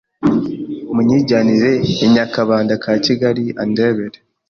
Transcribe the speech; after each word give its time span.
Munyijyanire 0.95 1.71
i 2.05 2.07
Nyakabanda 2.13 2.73
ka 2.83 2.93
Kigali 3.05 3.45
andebere 3.63 4.17